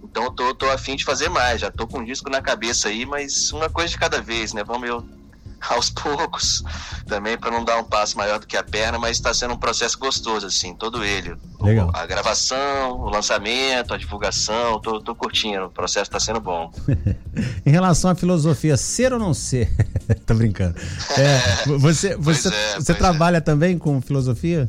[0.03, 2.88] Então eu tô, tô afim de fazer mais, já tô com o disco na cabeça
[2.88, 4.64] aí, mas uma coisa de cada vez, né?
[4.64, 5.17] Vamos eu
[5.61, 6.62] aos poucos,
[7.07, 9.59] também para não dar um passo maior do que a perna, mas está sendo um
[9.59, 11.37] processo gostoso, assim, todo ele.
[11.61, 11.90] Legal.
[11.92, 16.71] A gravação, o lançamento, a divulgação, tô, tô curtindo, o processo está sendo bom.
[17.66, 19.71] em relação à filosofia, ser ou não ser?
[20.27, 20.77] tô brincando.
[21.16, 23.40] É, você você, é, você trabalha é.
[23.40, 24.68] também com filosofia?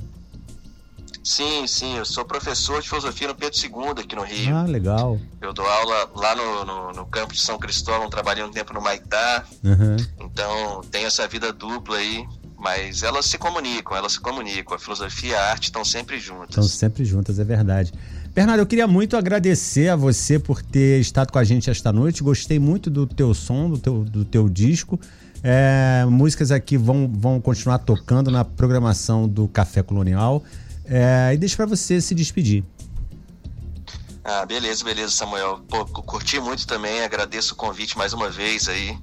[1.24, 4.56] Sim, sim, eu sou professor de filosofia no Pedro II aqui no Rio.
[4.56, 5.20] Ah, legal.
[5.42, 8.82] Eu dou aula lá no, no, no campo de São Cristóvão, trabalhei um tempo no
[8.82, 9.44] Maitá.
[9.64, 9.98] Uhum.
[10.20, 12.26] Então, tenho essa vida dupla aí,
[12.58, 14.76] mas elas se comunicam, elas se comunicam.
[14.76, 16.50] A filosofia e a arte estão sempre juntas.
[16.50, 17.94] Estão sempre juntas, é verdade.
[18.34, 22.24] Bernardo, eu queria muito agradecer a você por ter estado com a gente esta noite.
[22.24, 25.00] Gostei muito do teu som, do teu, do teu disco.
[25.42, 30.44] É, músicas aqui vão, vão continuar tocando na programação do Café Colonial.
[30.90, 32.64] É, e deixo para você se despedir.
[34.24, 35.60] Ah, beleza, beleza, Samuel.
[35.70, 38.98] Pô, curti muito também, agradeço o convite mais uma vez aí.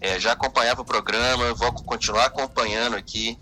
[0.00, 3.38] É, já acompanhava o programa, vou continuar acompanhando aqui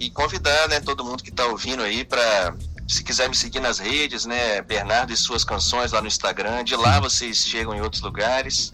[0.00, 2.54] e convidar, né, todo mundo que está ouvindo aí para
[2.86, 6.74] se quiser me seguir nas redes, né, Bernardo e suas canções lá no Instagram, de
[6.76, 8.72] lá vocês chegam em outros lugares.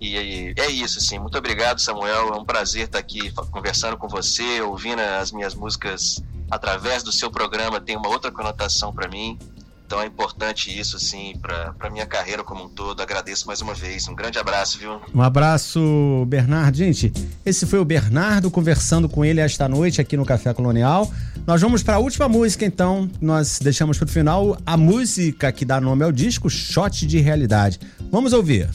[0.00, 1.18] E, é isso, assim.
[1.18, 2.34] Muito obrigado, Samuel.
[2.34, 7.30] É um prazer estar aqui conversando com você, ouvindo as minhas músicas através do seu
[7.30, 9.38] programa tem uma outra conotação para mim.
[9.86, 13.00] Então é importante isso, assim, para minha carreira como um todo.
[13.00, 14.08] Agradeço mais uma vez.
[14.08, 15.00] Um grande abraço, viu?
[15.14, 16.76] Um abraço, Bernardo.
[16.76, 17.12] Gente,
[17.44, 21.08] esse foi o Bernardo conversando com ele esta noite aqui no Café Colonial.
[21.46, 23.08] Nós vamos para a última música, então.
[23.20, 27.78] Nós deixamos para o final a música que dá nome ao disco, Shot de Realidade.
[28.10, 28.68] Vamos ouvir.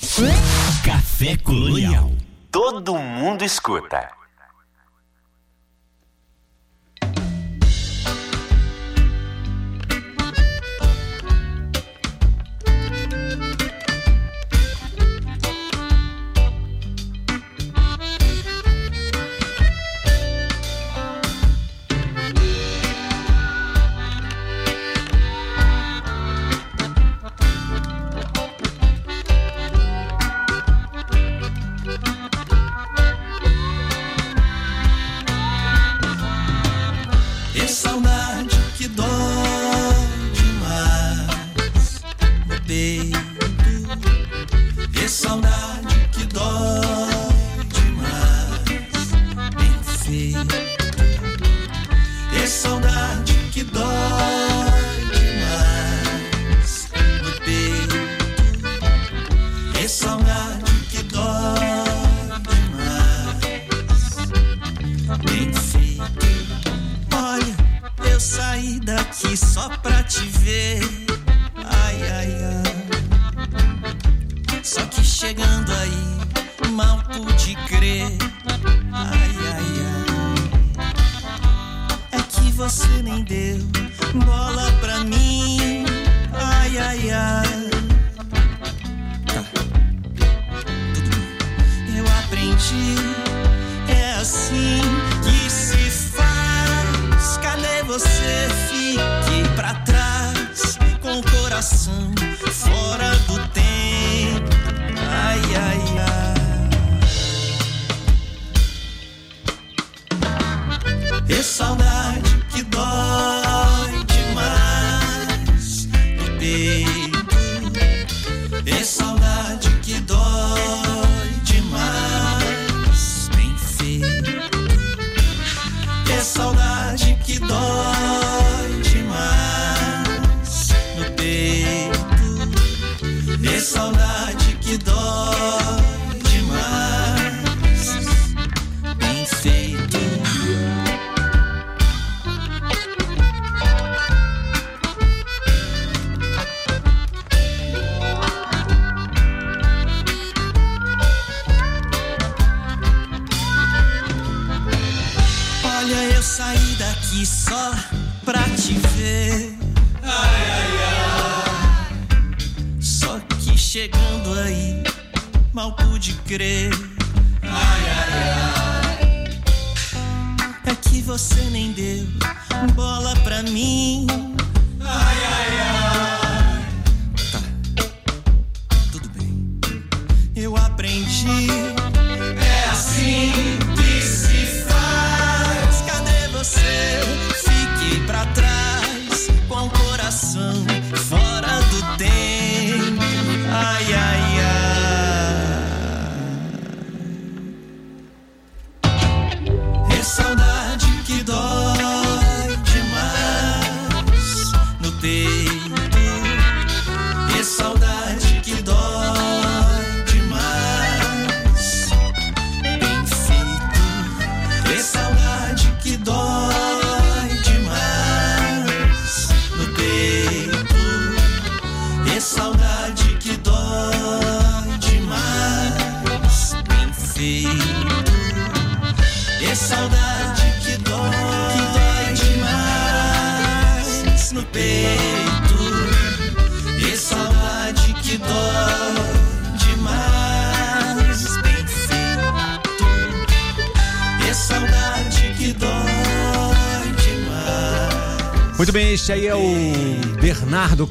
[0.81, 2.09] Café Colonial.
[2.49, 4.20] Todo mundo escuta.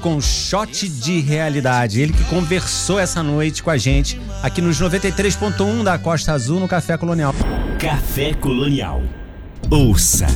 [0.01, 2.01] Com shot de realidade.
[2.01, 6.67] Ele que conversou essa noite com a gente aqui nos 93.1 da Costa Azul no
[6.67, 7.35] Café Colonial.
[7.79, 9.03] Café Colonial.
[9.71, 10.27] Ouça.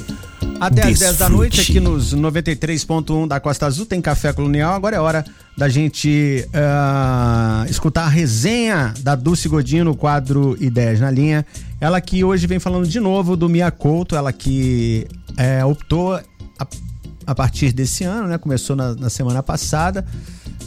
[0.61, 4.75] Até às 10 da noite aqui nos 93.1 da Costa Azul tem Café Colonial.
[4.75, 5.25] Agora é hora
[5.57, 11.45] da gente ah, escutar a resenha da Dulce Godinho no quadro Ideias na Linha.
[11.81, 15.07] Ela que hoje vem falando de novo do Mia Couto, ela que
[15.37, 16.23] eh, optou a,
[17.27, 18.39] a partir desse ano, né?
[18.39, 20.05] Começou na, na semana passada.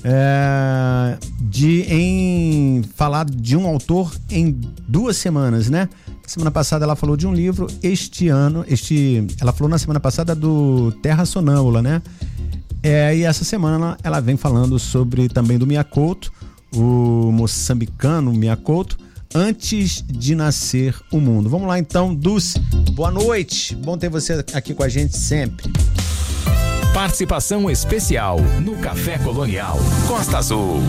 [0.04, 5.90] eh, de em falar de um autor em duas semanas, né?
[6.26, 10.36] Semana passada ela falou de um livro, este ano, este, ela falou na semana passada
[10.36, 12.02] do Terra Sonâmbula, né?
[12.84, 16.32] É, e essa semana ela vem falando sobre também do Miyakoto,
[16.76, 18.98] o moçambicano Miyakoto,
[19.34, 21.50] antes de nascer o mundo.
[21.50, 22.60] Vamos lá então, Dulce,
[22.92, 25.72] boa noite, bom ter você aqui com a gente sempre.
[26.98, 29.78] Participação especial no Café Colonial
[30.08, 30.82] Costa Azul.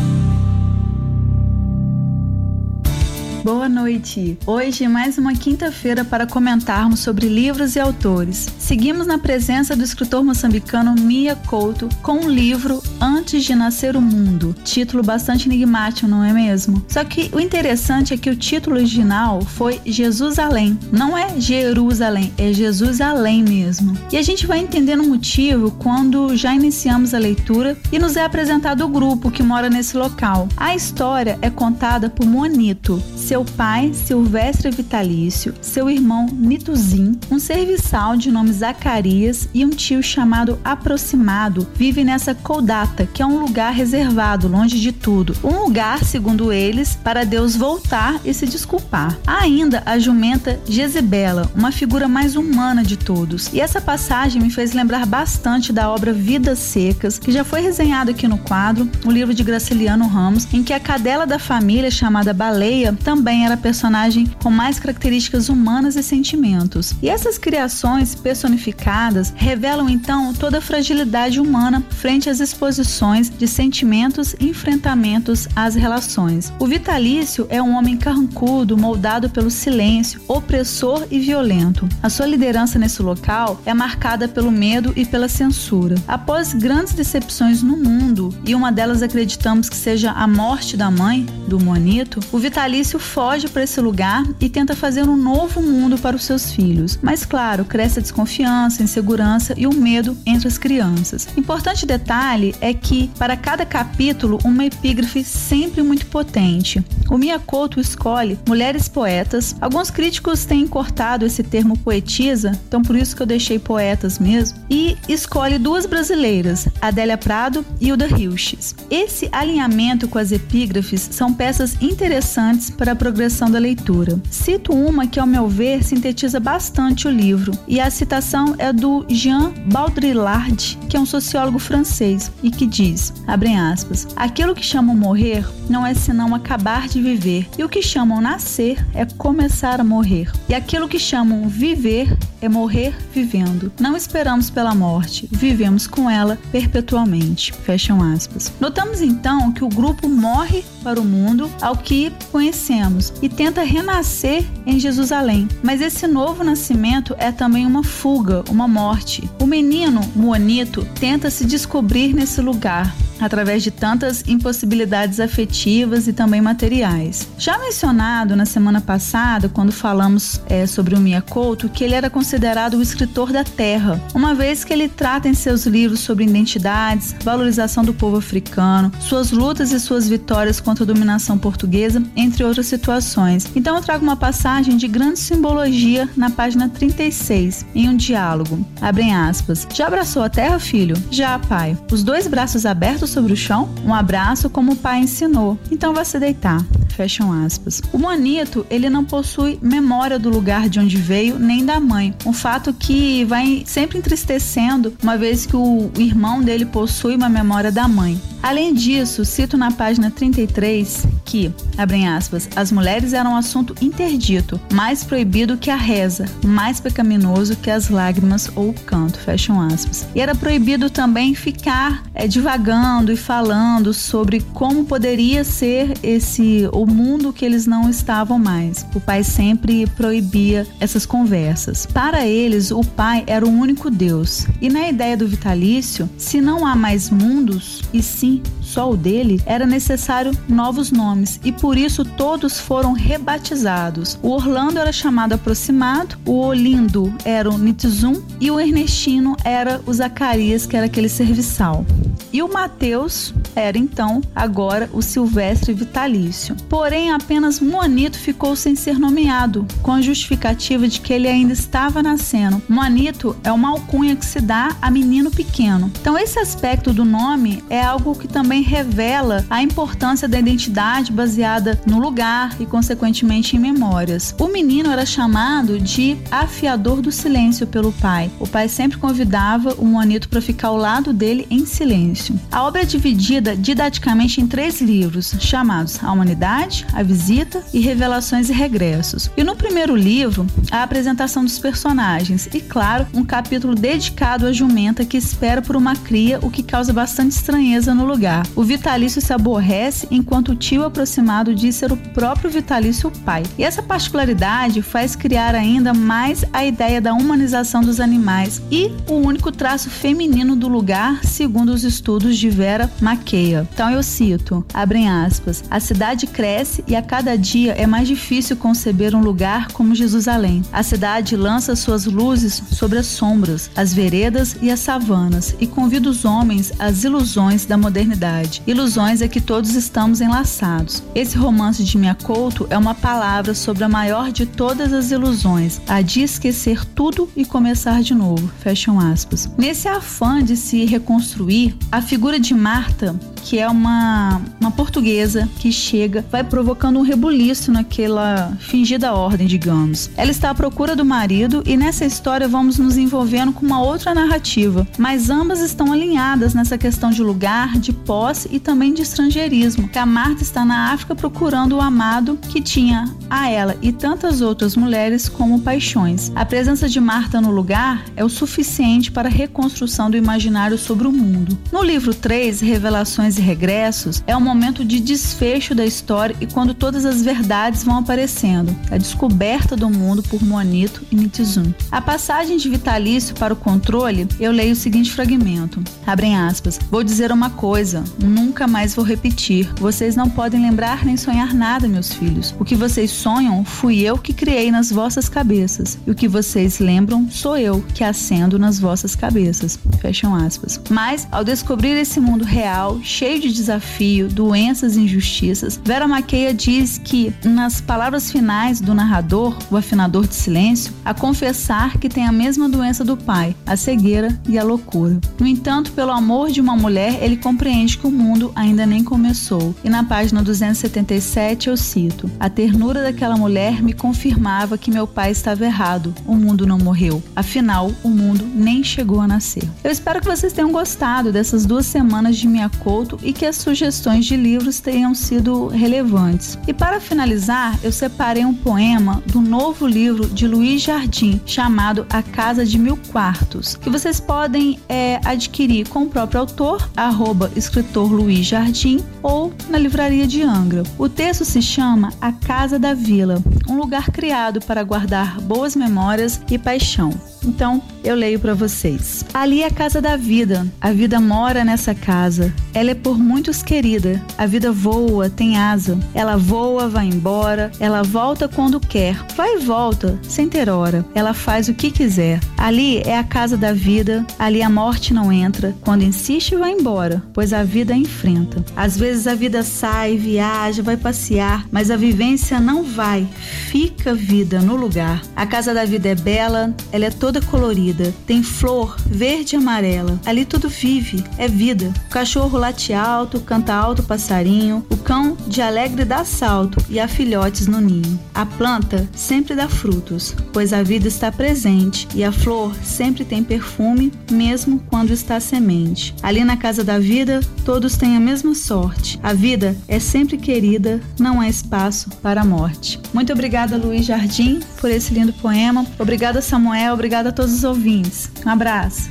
[3.49, 4.37] Boa noite.
[4.47, 8.47] Hoje mais uma quinta-feira para comentarmos sobre livros e autores.
[8.59, 14.03] Seguimos na presença do escritor moçambicano Mia Couto com o livro Antes de Nascer o
[14.03, 14.55] Mundo.
[14.65, 16.85] Título bastante enigmático, não é mesmo?
[16.89, 20.79] Só que o interessante é que o título original foi Jesus Além.
[20.93, 23.97] Não é Jerusalém, é Jesus Além mesmo.
[24.13, 28.27] E a gente vai entendendo o motivo quando já iniciamos a leitura e nos é
[28.27, 30.51] apresentado o grupo que mora nesse local.
[30.55, 38.17] A história é contada por Monito, seu pai, Silvestre Vitalício, seu irmão Nituzim, um serviçal
[38.17, 43.73] de nome Zacarias e um tio chamado Aproximado vivem nessa Coldata, que é um lugar
[43.73, 45.35] reservado, longe de tudo.
[45.43, 49.19] Um lugar, segundo eles, para Deus voltar e se desculpar.
[49.27, 53.53] Há ainda a jumenta Jezebela, uma figura mais humana de todos.
[53.53, 58.11] E essa passagem me fez lembrar bastante da obra Vidas Secas, que já foi resenhado
[58.11, 62.33] aqui no quadro, o livro de Graciliano Ramos, em que a cadela da família chamada
[62.33, 66.95] Baleia também era a personagem com mais características humanas e sentimentos.
[67.03, 74.35] E essas criações personificadas revelam então toda a fragilidade humana frente às exposições de sentimentos
[74.39, 76.53] e enfrentamentos às relações.
[76.59, 81.89] O Vitalício é um homem carrancudo, moldado pelo silêncio, opressor e violento.
[82.03, 85.95] A sua liderança nesse local é marcada pelo medo e pela censura.
[86.07, 91.27] Após grandes decepções no mundo, e uma delas acreditamos que seja a morte da mãe,
[91.47, 96.15] do Monito, o Vitalício foge para esse lugar e tenta fazer um novo mundo para
[96.15, 96.99] os seus filhos.
[97.03, 101.27] Mas, claro, cresce a desconfiança, a insegurança e o medo entre as crianças.
[101.37, 106.85] Importante detalhe é que, para cada capítulo, uma epígrafe sempre muito potente.
[107.09, 109.57] O Miyakoto escolhe mulheres poetas.
[109.61, 114.59] Alguns críticos têm cortado esse termo poetisa, então por isso que eu deixei poetas mesmo.
[114.71, 118.75] E escolhe duas brasileiras, Adélia Prado e Uda Hilches.
[118.91, 124.21] Esse alinhamento com as epígrafes são peças interessantes para progressão da leitura.
[124.31, 129.07] Cito uma que, ao meu ver, sintetiza bastante o livro, e a citação é do
[129.09, 134.97] Jean Baudrillard, que é um sociólogo francês, e que diz, abrem aspas, aquilo que chamam
[134.97, 139.85] morrer não é senão acabar de viver, e o que chamam nascer é começar a
[139.85, 143.73] morrer, e aquilo que chamam viver é morrer vivendo.
[143.81, 147.53] Não esperamos pela morte, vivemos com ela perpetualmente.
[147.53, 148.53] Fecham aspas.
[148.61, 154.45] Notamos então que o grupo morre para o mundo ao que conhecemos e tenta renascer
[154.67, 155.49] em Jerusalém.
[155.63, 159.29] Mas esse novo nascimento é também uma fuga, uma morte.
[159.41, 166.41] O menino, Monito, tenta se descobrir nesse lugar, através de tantas impossibilidades afetivas e também
[166.41, 167.29] materiais.
[167.39, 172.11] Já mencionado na semana passada, quando falamos é, sobre o Mia Couto, que ele era
[172.11, 177.15] considerado o escritor da terra, uma vez que ele trata em seus livros sobre identidades,
[177.23, 182.67] valorização do povo africano, suas lutas e suas vitórias contra a dominação portuguesa, entre outras
[182.67, 183.49] situações.
[183.55, 188.65] Então eu trago uma passagem de grande simbologia na página 36, em um diálogo.
[188.81, 189.67] Abrem aspas.
[189.73, 190.97] Já abraçou a terra, filho?
[191.11, 191.77] Já, pai.
[191.91, 195.59] Os dois braços abertos sobre o chão, um abraço como o pai ensinou.
[195.71, 196.65] Então vá se deitar.
[196.91, 197.81] Fecham aspas.
[197.93, 202.13] O monito, ele não possui memória do lugar de onde veio nem da mãe.
[202.27, 207.71] Um fato que vai sempre entristecendo, uma vez que o irmão dele possui uma memória
[207.71, 208.21] da mãe.
[208.43, 214.61] Além disso, cito na página 33 que, abrem aspas, as mulheres eram um assunto interdito,
[214.73, 220.07] mais proibido que a reza, mais pecaminoso que as lágrimas ou o canto, fecham aspas.
[220.15, 226.85] E era proibido também ficar é, divagando e falando sobre como poderia ser esse o
[226.85, 228.85] mundo que eles não estavam mais.
[228.95, 231.87] O pai sempre proibia essas conversas.
[231.87, 234.47] Para eles, o pai era o único Deus.
[234.61, 239.41] E na ideia do vitalício, se não há mais mundos, e sim só o dele,
[239.47, 244.19] era necessário novos nomes e por isso todos foram rebatizados.
[244.23, 249.93] O Orlando era chamado Aproximado, o Olindo era o Nitzum e o Ernestino era o
[249.93, 251.85] Zacarias, que era aquele serviçal.
[252.33, 256.57] E o Mateus era então agora o Silvestre Vitalício.
[256.69, 262.03] Porém, apenas Monito ficou sem ser nomeado, com a justificativa de que ele ainda estava
[262.03, 262.63] nascendo.
[262.69, 265.91] Monito é uma alcunha que se dá a menino pequeno.
[266.01, 271.81] Então, esse aspecto do nome é algo que também revela a importância da identidade baseada
[271.87, 274.35] no lugar e, consequentemente, em memórias.
[274.39, 278.31] O menino era chamado de afiador do silêncio pelo pai.
[278.39, 282.39] O pai sempre convidava o Monito para ficar ao lado dele em silêncio.
[282.51, 287.81] A obra é dividida dividida didaticamente em três livros, chamados A Humanidade, A Visita e
[287.81, 289.31] Revelações e Regressos.
[289.37, 295.05] E no primeiro livro, a apresentação dos personagens e, claro, um capítulo dedicado à jumenta
[295.05, 298.47] que espera por uma cria, o que causa bastante estranheza no lugar.
[298.57, 303.43] O Vitalício se aborrece enquanto o tio aproximado diz ser o próprio Vitalício o pai.
[303.57, 309.15] E essa particularidade faz criar ainda mais a ideia da humanização dos animais e o
[309.15, 312.91] único traço feminino do lugar, segundo os estudos de Vera
[313.29, 313.69] Maqueia.
[313.75, 318.57] Então eu cito, abrem aspas, a cidade cresce e a cada dia é mais difícil
[318.57, 320.63] conceber um lugar como Jerusalém.
[320.73, 326.09] A cidade lança suas luzes sobre as sombras, as veredas e as savanas e convida
[326.09, 328.63] os homens às ilusões da modernidade.
[328.67, 331.03] Ilusões é que todos estamos enlaçados.
[331.15, 335.83] Esse romance de Mia Couto é uma palavra sobre a maior de todas as ilusões,
[335.87, 338.51] a de esquecer tudo e começar de novo.
[338.61, 339.51] Fecham aspas.
[339.59, 343.18] Nesse afã de se reconstruir, a figura de Marta
[343.49, 350.11] que é uma, uma portuguesa que chega, vai provocando um rebuliço naquela fingida ordem, digamos.
[350.17, 354.15] Ela está à procura do marido e nessa história vamos nos envolvendo com uma outra
[354.15, 359.89] narrativa, mas ambas estão alinhadas nessa questão de lugar, de posse e também de estrangeirismo.
[359.89, 364.43] Que a Marta está na África procurando o amado que tinha a ela e tantas
[364.43, 366.31] outras mulheres como paixões.
[366.35, 371.07] A presença de Marta no lugar é o suficiente para a reconstrução do imaginário sobre
[371.07, 371.59] o mundo.
[371.73, 376.75] No livro 3, Revelações e regressos é um momento de desfecho da história e quando
[376.75, 381.73] todas as verdades vão aparecendo, a descoberta do mundo por Monito e Mitizum.
[381.91, 387.03] A passagem de Vitalício para o controle, eu leio o seguinte fragmento, abrem aspas, vou
[387.03, 392.13] dizer uma coisa, nunca mais vou repetir, vocês não podem lembrar nem sonhar nada, meus
[392.13, 392.55] filhos.
[392.59, 396.79] O que vocês sonham fui eu que criei nas vossas cabeças, e o que vocês
[396.79, 399.79] lembram sou eu que acendo nas vossas cabeças.
[400.01, 400.81] Fecham aspas.
[400.91, 406.99] Mas, ao descobrir esse mundo real, cheio de desafio, doenças e injustiças, Vera Maqueia diz
[406.99, 412.33] que, nas palavras finais do narrador, o afinador de silêncio, a confessar que tem a
[412.33, 415.19] mesma doença do pai, a cegueira e a loucura.
[415.39, 419.75] No entanto, pelo amor de uma mulher, ele compreende que o mundo ainda nem começou.
[419.83, 425.31] E na página 277 eu cito: A ternura daquela mulher me confirmava que meu pai
[425.31, 426.15] estava errado.
[426.27, 427.23] O mundo não morreu.
[427.35, 429.69] Afinal, o mundo nem chegou a nascer.
[429.83, 433.57] Eu espero que vocês tenham gostado dessas duas semanas de minha couto e que as
[433.57, 436.59] sugestões de livros tenham sido relevantes.
[436.67, 442.23] E para finalizar, eu separei um poema do novo livro de Luiz Jardim, chamado A
[442.23, 448.11] Casa de Mil Quartos, que vocês podem é, adquirir com o próprio autor, arroba escritor
[448.11, 450.83] Luiz Jardim, ou na livraria de Angra.
[450.97, 456.41] O texto se chama A Casa da Vila, um lugar criado para guardar boas memórias
[456.51, 457.13] e paixão.
[457.45, 459.25] Então, eu leio para vocês.
[459.35, 460.67] Ali é a casa da vida.
[460.81, 462.53] A vida mora nessa casa.
[462.73, 464.23] Ela é por muitos querida.
[464.37, 465.99] A vida voa, tem asa.
[466.15, 467.71] Ela voa, vai embora.
[467.79, 469.15] Ela volta quando quer.
[469.37, 471.05] Vai e volta, sem ter hora.
[471.15, 472.41] Ela faz o que quiser.
[472.57, 474.25] Ali é a casa da vida.
[474.39, 475.75] Ali a morte não entra.
[475.83, 478.65] Quando insiste, vai embora, pois a vida enfrenta.
[478.77, 483.27] Às vezes a vida sai, viaja, vai passear, mas a vivência não vai.
[483.71, 485.23] Fica vida no lugar.
[485.37, 488.15] A casa da vida é bela, ela é toda colorida.
[488.27, 490.19] Tem flor verde e amarela.
[490.25, 491.93] Ali tudo vive, é vida.
[492.07, 494.85] O cachorro late alto, canta alto o passarinho.
[494.91, 498.19] O cão de alegre dá salto e há filhotes no ninho.
[498.35, 503.43] A planta sempre dá frutos, pois a vida está presente e a flor sempre tem
[503.43, 506.15] perfume, mesmo quando está semente.
[506.23, 509.19] Ali na casa da vida, todos têm a mesma sorte.
[509.23, 513.01] A vida é sempre querida, não há espaço para a morte.
[513.13, 515.85] Muito obrigada, Luiz Jardim, por esse lindo poema.
[515.99, 516.95] Obrigada, Samuel.
[516.95, 518.31] Obrigada a todos os ouvintes.
[518.45, 519.11] Um abraço.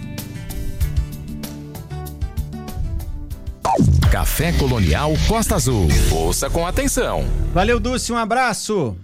[4.11, 5.87] Café Colonial Costa Azul.
[6.11, 7.25] Ouça com atenção.
[7.53, 8.95] Valeu, Dulce, um abraço.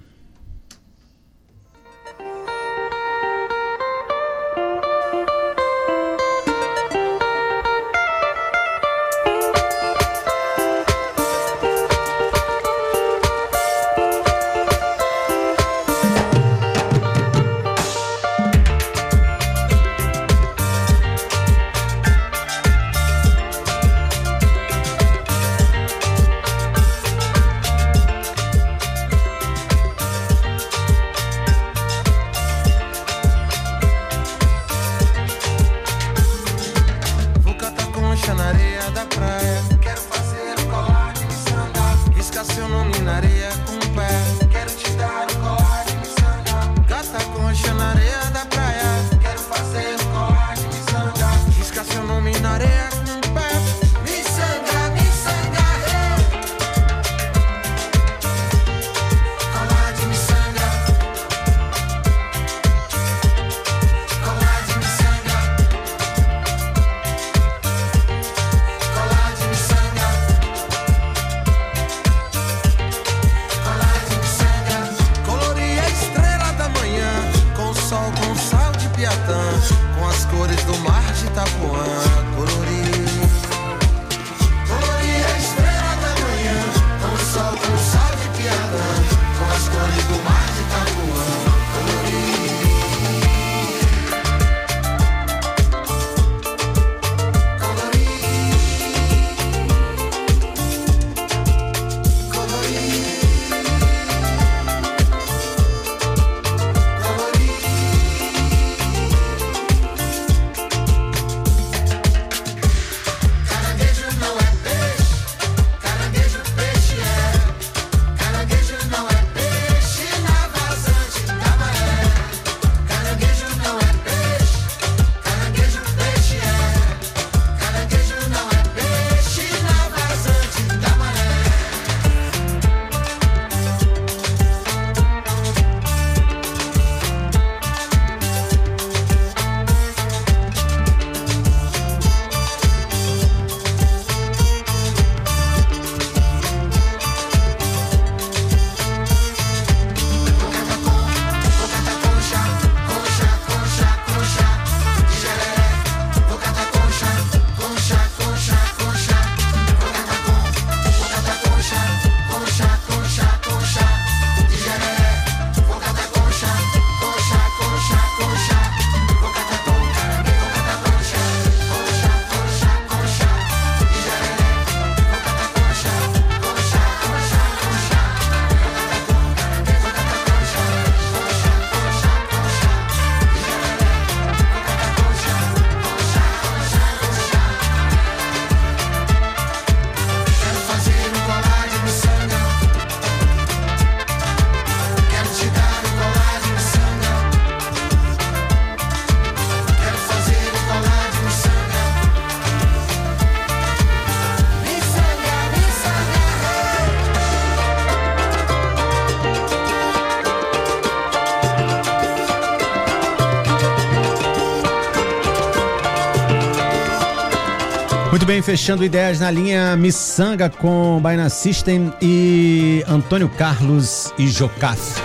[218.34, 225.00] Bem, fechando ideias na linha Missanga com Baina System e Antônio Carlos e Jocaf.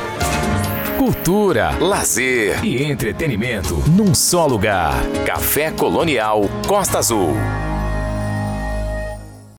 [0.96, 4.94] Cultura, lazer e entretenimento num só lugar.
[5.26, 7.34] Café Colonial Costa Azul.